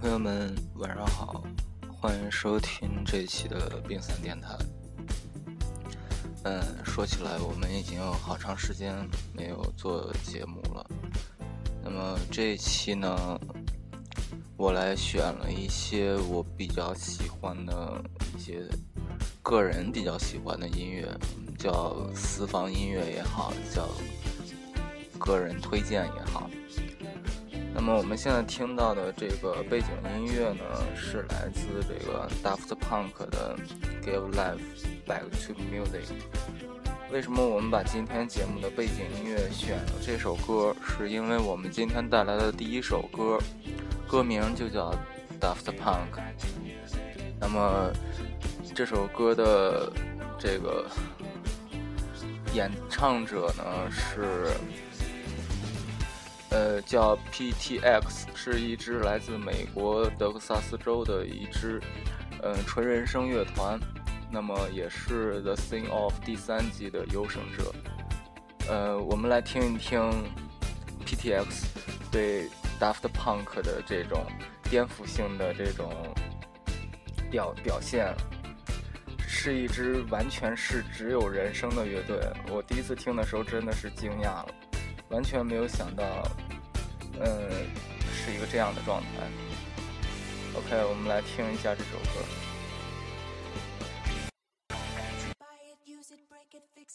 [0.00, 1.42] 朋友们晚上好
[1.90, 4.56] 欢迎收听这一期的冰伞电台。
[6.44, 8.94] 嗯，说起来，我们已经有好长时间
[9.32, 10.86] 没有做节目了。
[11.82, 13.36] 那么这一期呢，
[14.56, 18.00] 我来选了一些我比较喜欢的
[18.36, 18.62] 一些
[19.42, 21.08] 个人比较喜欢的音乐，
[21.58, 23.88] 叫私房音乐也好，叫
[25.18, 26.48] 个人推荐也好。
[27.80, 30.64] 那么我们现在听到的这个背景音乐呢，
[30.96, 33.56] 是来自这个 Daft Punk 的
[34.04, 34.58] 《Give Life
[35.06, 36.06] Back to Music》。
[37.12, 40.74] 为什么我们把今天节目的背景音乐选了这首歌？
[40.84, 43.38] 是因为我们今天带来的第一首歌，
[44.08, 44.92] 歌名就叫
[45.40, 46.20] Daft Punk。
[47.38, 47.92] 那么
[48.74, 49.92] 这首歌的
[50.36, 50.84] 这个
[52.52, 54.48] 演唱者呢是。
[56.50, 61.80] 呃，叫 PTX，是一支来自美国德克萨斯州的一支，
[62.42, 63.78] 呃，纯人声乐团。
[64.30, 67.74] 那么也是 The Thing of 第三季的优胜者。
[68.68, 70.00] 呃，我们来听一听
[71.06, 71.64] PTX
[72.10, 74.26] 对 Daft Punk 的这种
[74.70, 75.90] 颠覆性的这种
[77.30, 78.14] 表表现，
[79.26, 82.20] 是一支完全是只有人声的乐队。
[82.50, 84.48] 我第一次听的时候真的是惊讶了。
[85.10, 86.04] 完全没有想到，
[87.18, 87.48] 呃，
[88.12, 89.08] 是一个这样的状态。
[90.54, 92.47] OK，我们来听一下这首歌。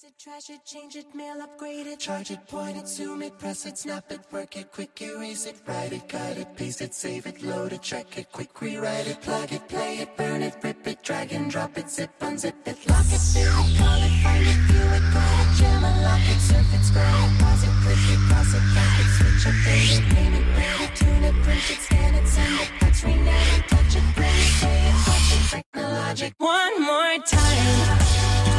[0.03, 3.77] Trash it, change it, mail, upgrade it, charge it, point it, zoom it, press it,
[3.77, 7.41] snap it, work it, quick erase it, write it, cut it, paste it, save it,
[7.41, 11.01] load it, check it, quick rewrite it, plug it, play it, burn it, rip it,
[11.03, 14.59] drag and drop it, zip, unzip it, lock it, fill it, call it, find it,
[14.67, 18.19] view it, call it, jam, unlock it, surf it, scroll it, pause it, click it,
[18.27, 21.79] cross it, back it, switch, update it, name it, read it, tune it, print it,
[21.79, 25.63] scan it, send it, fax, rename it, touch it, bring it, pay it, watch it,
[25.63, 28.52] technologic, one more time.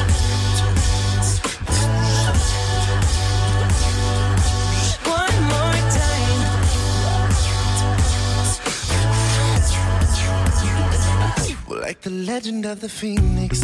[11.95, 13.63] Like the legend of the phoenix,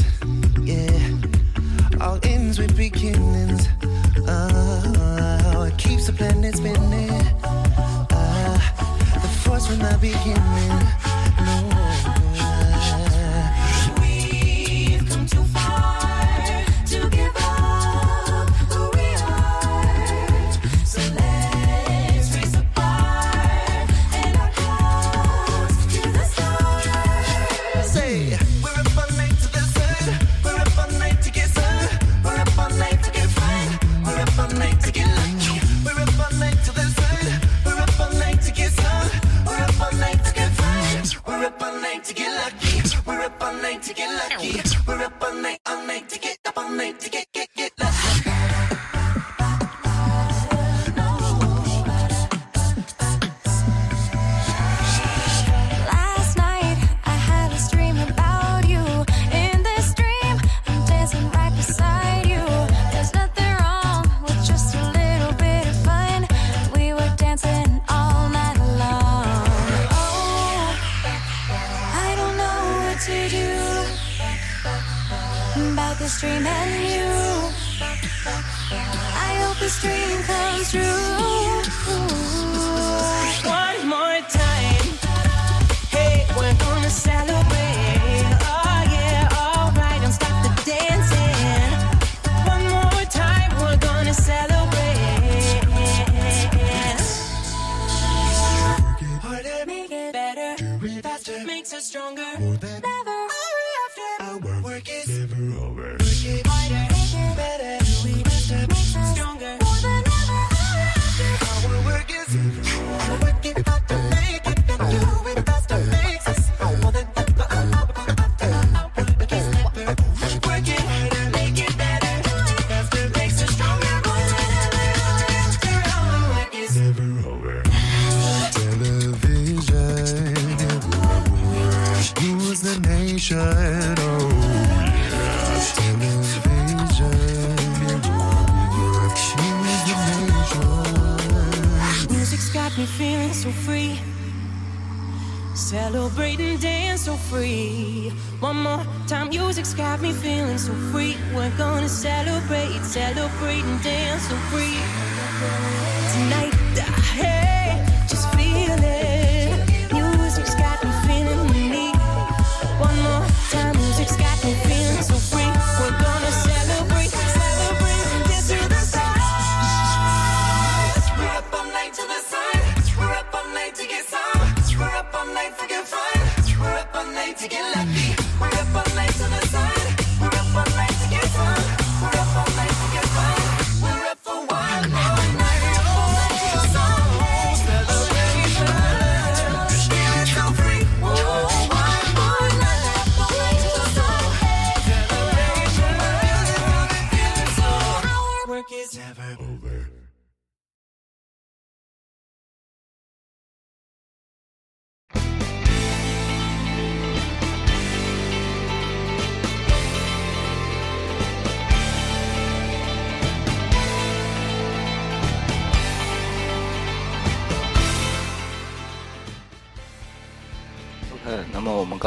[0.63, 1.17] yeah.
[2.01, 3.67] All ends with beginnings.
[4.29, 7.11] Oh, it keeps the planet spinning.
[7.43, 8.59] Uh,
[9.15, 11.00] the force from the beginning.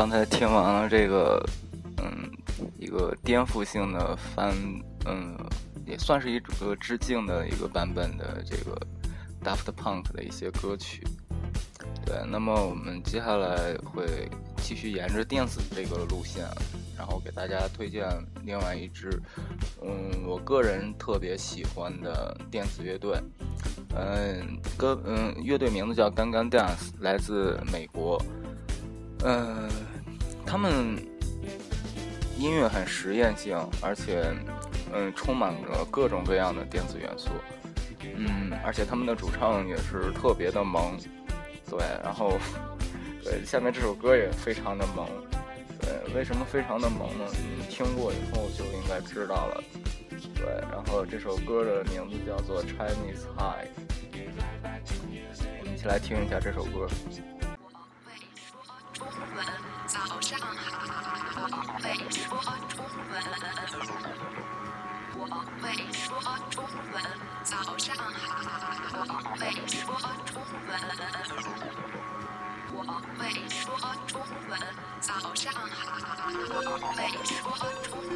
[0.03, 1.41] 刚才听完了这个，
[1.95, 2.29] 嗯，
[2.77, 4.53] 一个颠覆性的翻，
[5.05, 5.33] 嗯，
[5.85, 8.77] 也算是一个致敬的一个版本的这个
[9.41, 11.07] Daft Punk 的一些歌曲。
[12.05, 16.43] 对，那么我们接下来会继续沿着电子这个路线，
[16.97, 18.05] 然后给大家推荐
[18.43, 19.09] 另外一支，
[19.81, 23.17] 嗯，我个人特别喜欢的电子乐队。
[23.95, 28.21] 嗯，歌，嗯，乐队名字叫 Gang Gang Dance，来自美国。
[29.25, 29.69] 嗯，
[30.45, 30.95] 他们
[32.37, 34.33] 音乐很实验性，而且
[34.93, 37.29] 嗯，充满着各种各样的电子元素。
[38.15, 40.97] 嗯，而且他们的主唱也是特别的萌。
[41.69, 42.37] 对，然后
[43.23, 45.07] 对，下面这首歌也非常的萌。
[45.81, 47.25] 对，为什么非常的萌呢？
[47.57, 49.63] 你听过以后就应该知道了。
[50.35, 53.67] 对，然后这首歌的名字叫做《Chinese High》，
[55.59, 56.87] 我们一起来听一下这首歌。
[59.85, 60.47] 早上好，
[61.81, 62.27] 会说
[62.69, 63.03] 中文。
[65.15, 65.19] 我
[65.61, 66.01] 会说
[66.49, 66.55] 中
[66.91, 66.95] 文，
[67.43, 68.23] 早上好，
[69.35, 69.83] 会说
[70.31, 70.63] 中文。
[72.73, 72.77] 我
[73.17, 73.59] 会说
[74.07, 74.13] 中
[74.49, 74.51] 文，
[75.01, 75.91] 早上好，
[76.29, 77.43] 会说
[77.83, 78.12] 中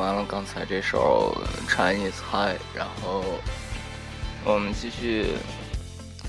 [0.00, 1.36] 完了刚才这首
[1.70, 3.22] 《Chinese High》，然后
[4.46, 5.26] 我们继续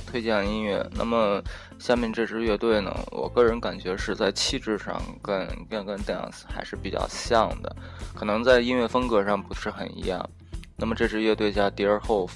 [0.05, 0.85] 推荐音乐。
[0.91, 1.41] 那么
[1.79, 7.73] 下面这支乐队呢，我个人感觉是在气质上跟跟跟 Dance 还是比较像的，
[8.13, 10.29] 可能在音乐风格上不是很一样。
[10.75, 12.31] 那么这支乐队叫 Dear Hope，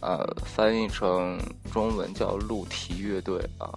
[0.00, 1.36] 呃，翻译成
[1.72, 3.68] 中文叫鹿蹄乐队啊。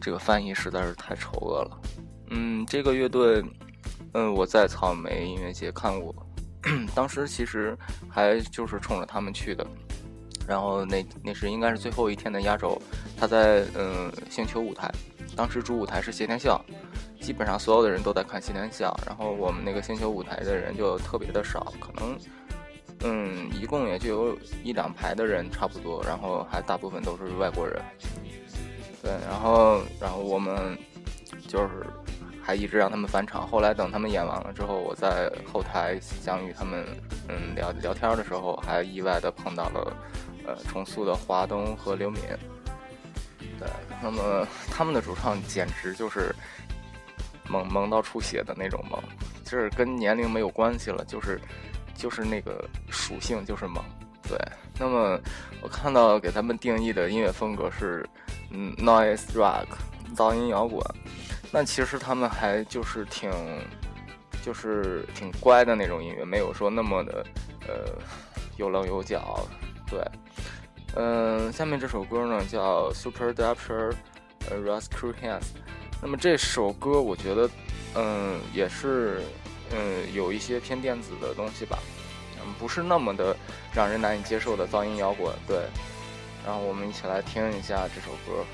[0.00, 1.78] 这个翻译实在是太丑恶了。
[2.30, 3.44] 嗯，这个乐队，
[4.14, 6.14] 嗯，我在草莓音乐节看过，
[6.94, 7.76] 当时其实
[8.08, 9.66] 还就是冲着他们去的。
[10.46, 12.80] 然后那那是应该是最后一天的压轴，
[13.18, 14.90] 他在嗯星球舞台，
[15.34, 16.62] 当时主舞台是谢天笑，
[17.18, 22.18] 基本上所有的人都在看谢天笑，然后我们那个星球舞台的人就特别的少，可能
[23.04, 27.82] 嗯一共也就有一两排的人差不多，然后还大部分都是外国人。
[29.02, 30.78] 对，然后然后我们
[31.48, 31.86] 就是
[32.44, 33.46] 还一直让他们返场。
[33.46, 36.84] 后来等他们演完了之后，我在后台想与他们
[37.28, 39.96] 嗯聊聊天的时候，还意外的碰到了
[40.46, 42.20] 呃重塑的华东和刘敏。
[43.58, 43.68] 对，
[44.02, 46.34] 那么他们的主唱简直就是
[47.48, 49.02] 萌萌到出血的那种萌，
[49.44, 51.40] 就是跟年龄没有关系了，就是
[51.94, 53.82] 就是那个属性就是萌。
[54.28, 54.38] 对，
[54.78, 55.20] 那么
[55.62, 58.08] 我看到给他们定义的音乐风格是，
[58.50, 59.66] 嗯，noise rock，
[60.16, 60.82] 噪音摇滚。
[61.54, 63.30] 那其实他们还就是挺，
[64.42, 67.24] 就是挺乖的那种音乐，没有说那么的，
[67.68, 67.92] 呃，
[68.56, 69.46] 有棱有角。
[69.88, 70.02] 对，
[70.96, 73.94] 嗯、下面这首歌呢叫 Super Adapter，
[74.50, 75.44] 呃，Rescue Hands。
[76.02, 77.48] 那么这首歌我觉得，
[77.94, 79.22] 嗯、也是，
[79.70, 81.78] 嗯、有一些偏电子的东西吧。
[82.40, 83.36] 嗯，不是那么的
[83.72, 85.58] 让人难以接受的噪音摇滚，对。
[86.44, 88.44] 然后我们一起来听一下这首歌。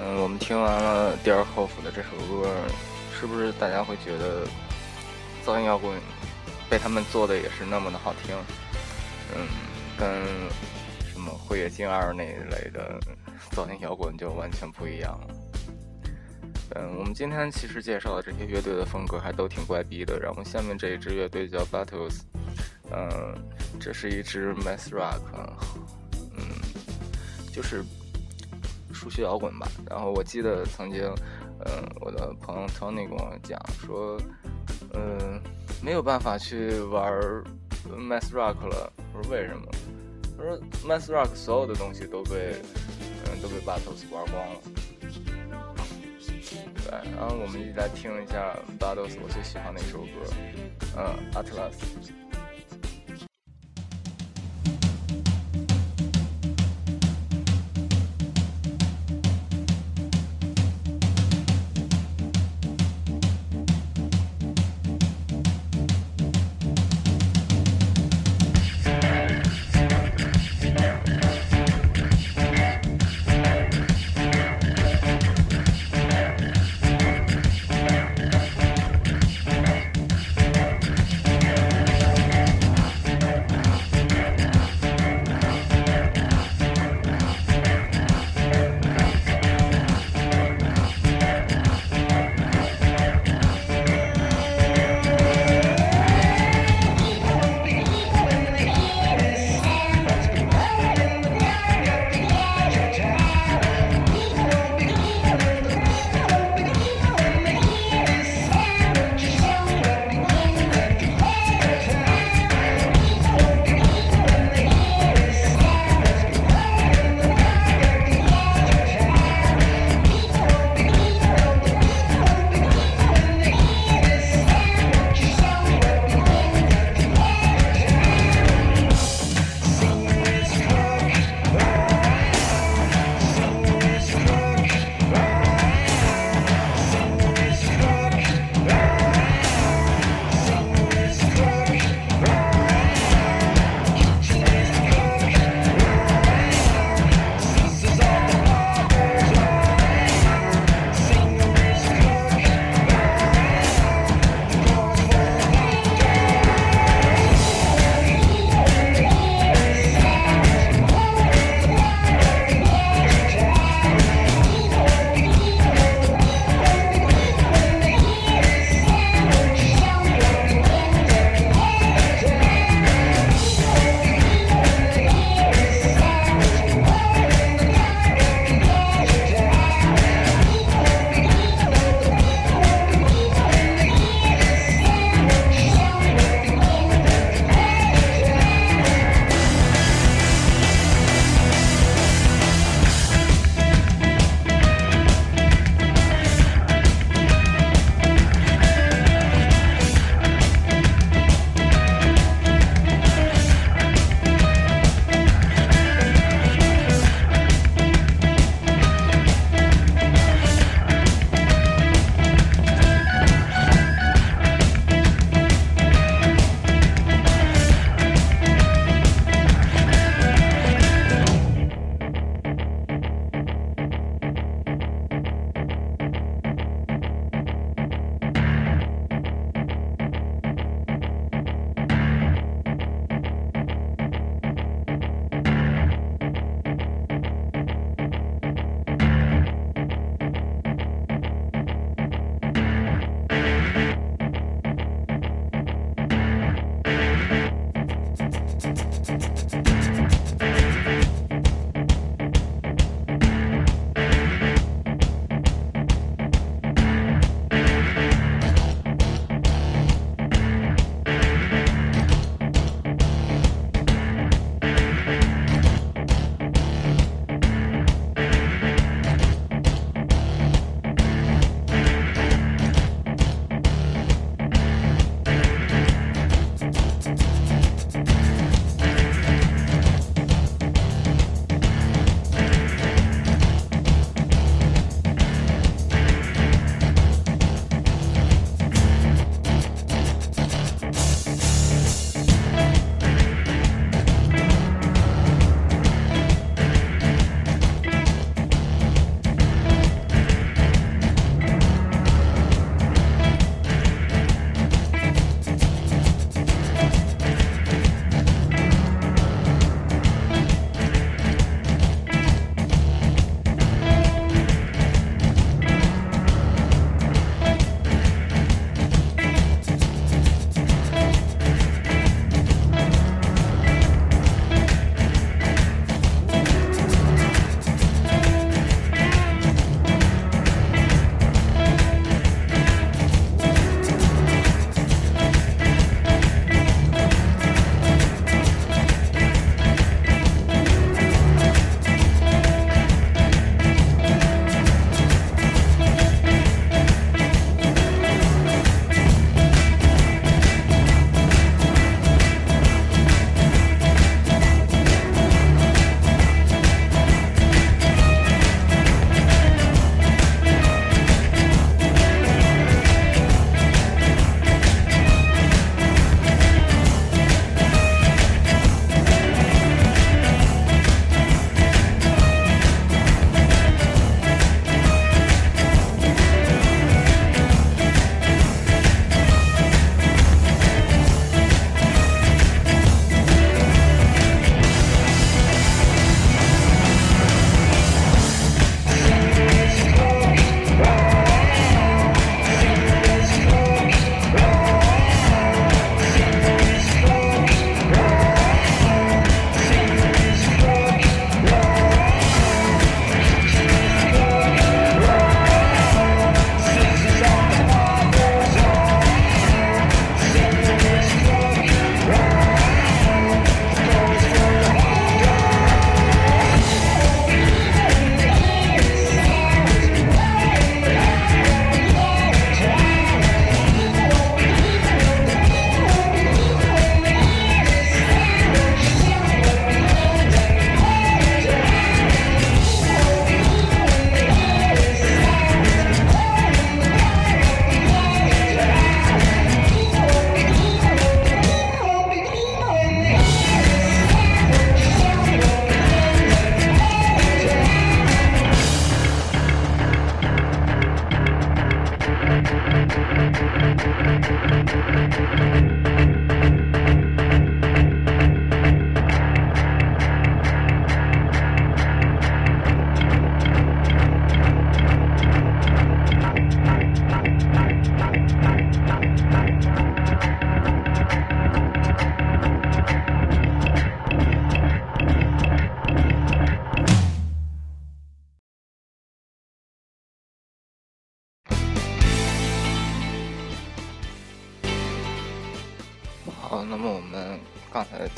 [0.00, 2.50] 嗯，我们听完了 Dear Hope 的这首歌，
[3.18, 4.46] 是不是大家会觉得
[5.44, 5.98] 噪音摇滚
[6.68, 8.34] 被他们做的也是那么的好听？
[9.34, 9.46] 嗯，
[9.98, 10.08] 跟
[11.10, 12.98] 什么辉夜姬二那一类的
[13.50, 15.34] 噪音摇滚就完全不一样了。
[16.74, 20.18] 嗯，我们今天其实介绍的这些乐队的风格还都挺怪逼的。
[20.18, 22.20] 然后下面这一支乐队叫 Battles，
[22.90, 23.34] 嗯，
[23.78, 25.20] 这是一支 math rock，
[26.34, 26.44] 嗯，
[27.52, 27.84] 就是
[29.02, 29.66] 数学摇滚吧。
[29.90, 31.02] 然后我记得曾经，
[31.66, 34.16] 嗯，我的朋友 Tony 跟我讲说，
[34.94, 35.40] 嗯，
[35.82, 37.12] 没有办法去玩
[37.98, 38.92] Mass Rock 了。
[39.12, 39.66] 我说为什么？
[40.38, 42.54] 他说 Mass Rock 所有的东西都被，
[43.26, 44.60] 嗯，都被 Battles 玩光了。
[46.84, 50.06] 对，然后我们一起来听一下 Battles 我最喜欢的一首歌，
[50.96, 51.18] 嗯。
[51.34, 51.74] Atlas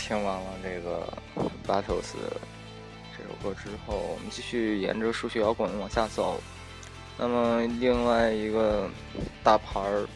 [0.07, 1.11] 听完了这个
[1.67, 2.13] Battles
[3.17, 6.39] 这首歌之后，我们继续沿着数学摇滚往下走。
[7.17, 8.87] 那么另外一个
[9.43, 10.07] 大牌儿，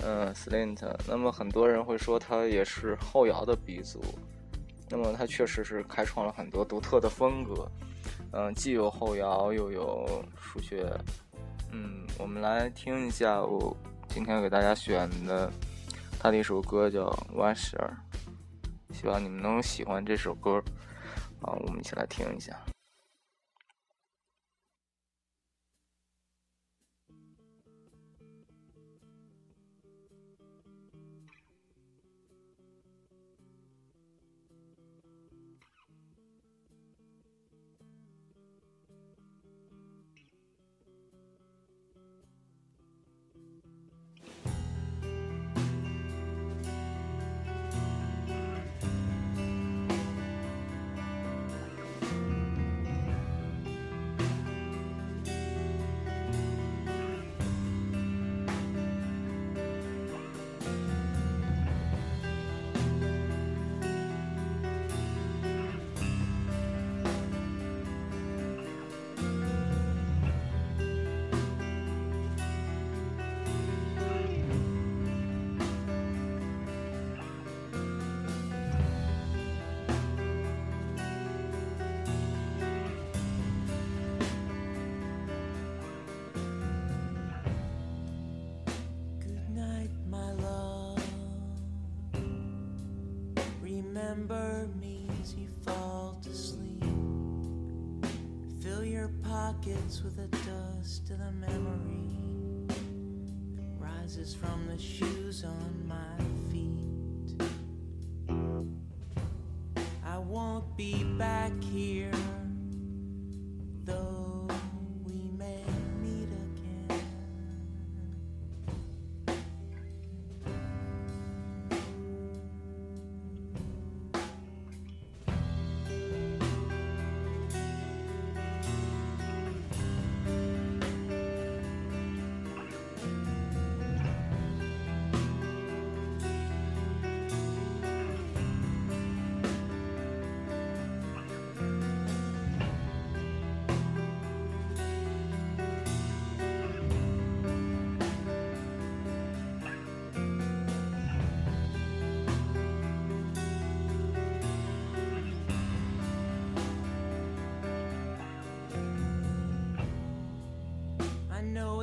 [0.00, 4.02] 嗯，Slint，那么很多人会说他也是后摇的鼻祖。
[4.90, 7.66] 那么他确实是开创了很多独特的风格，
[8.32, 10.92] 嗯，既有后摇又有数学。
[11.70, 13.74] 嗯，我们来听一下我
[14.08, 15.50] 今天给大家选的
[16.20, 17.78] 他的一首歌叫《Washer》，
[18.92, 20.62] 希望你们能喜欢这首歌。
[21.40, 22.56] 啊，我们一起来听一下。
[94.12, 96.84] Remember me as you fall to sleep.
[98.60, 102.66] Fill your pockets with the dust of the memory
[103.56, 106.31] that rises from the shoes on my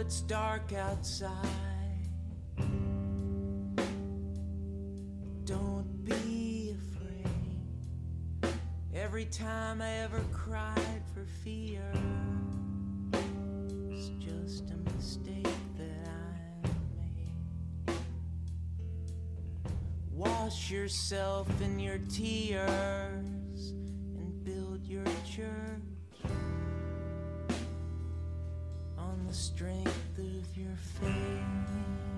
[0.10, 1.30] it's dark outside.
[5.45, 8.56] Don't be afraid.
[8.91, 11.93] Every time I ever cried for fear,
[13.91, 15.45] it's just a mistake
[15.78, 17.95] that I made.
[20.12, 23.74] Wash yourself in your tears
[24.17, 25.98] and build your church
[29.30, 32.09] the strength of your faith.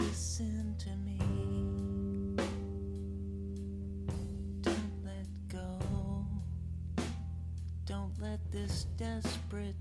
[0.00, 1.18] listen to me.
[4.62, 5.78] Don't let go.
[7.84, 9.76] Don't let this desperate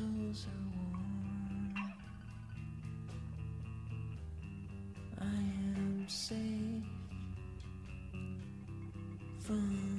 [0.00, 0.06] Are
[0.78, 1.74] warm.
[5.20, 6.84] I am safe
[9.40, 9.89] from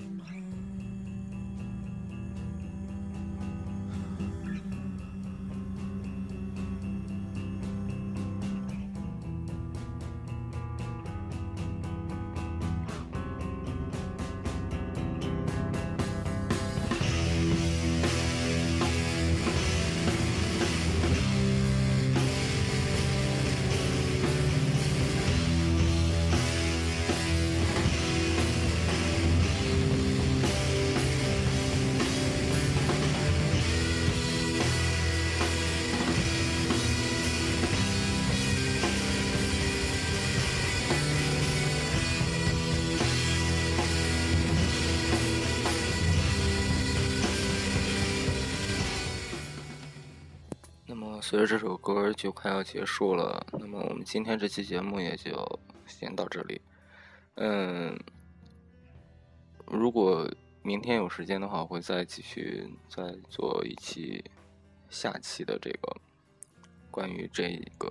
[51.32, 56.60] 随着这首歌就快要结束了，那么我们今天这期节目也就先到这里。
[57.36, 57.98] 嗯，
[59.66, 60.30] 如果
[60.62, 64.22] 明天有时间的话，我会再继续再做一期
[64.90, 65.96] 下期的这个
[66.92, 67.90] 关于这个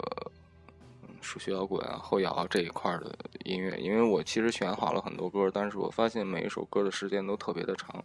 [1.23, 8.05] 数学摇滚啊、后摇这一块的音乐，因为我其实选好了很多歌，但是我发现每一首歌的时间都特别的长。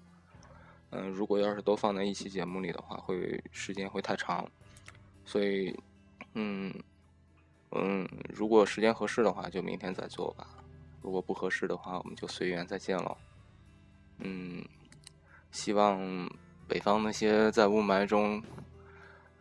[0.92, 4.50] 嗯，如果要是都放在一期节目里的话，会时间会太长。
[5.26, 5.78] 所以，
[6.34, 6.74] 嗯
[7.72, 10.46] 嗯，如果时间合适的话，就明天再做吧；
[11.02, 13.18] 如果不合适的话，我们就随缘再见喽。
[14.20, 14.64] 嗯，
[15.52, 16.30] 希望
[16.68, 18.42] 北方那些在雾霾中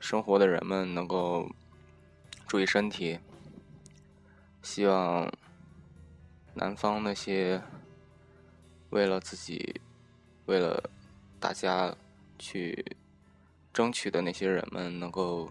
[0.01, 1.49] 生活的人们能够
[2.49, 3.19] 注意身体。
[4.63, 5.31] 希望
[6.55, 7.63] 南方那些
[8.91, 9.81] 为了自己、
[10.47, 10.91] 为了
[11.39, 11.95] 大家
[12.39, 12.97] 去
[13.73, 15.51] 争取的那些人们能够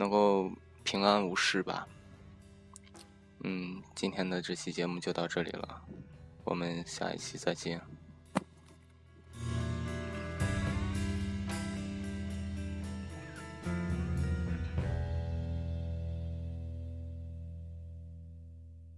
[0.00, 0.50] 能够
[0.82, 1.86] 平安无事吧。
[3.44, 5.82] 嗯，今天的这期节目就到这里了，
[6.42, 7.82] 我们下一期再见。